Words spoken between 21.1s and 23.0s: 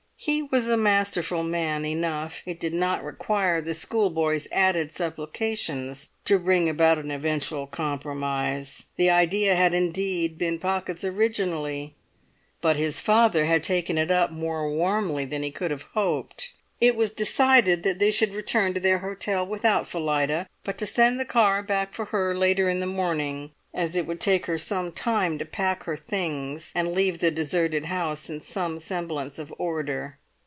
the car back for her later in the